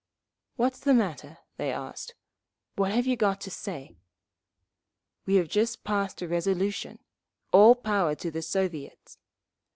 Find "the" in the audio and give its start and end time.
0.79-0.95, 8.31-8.41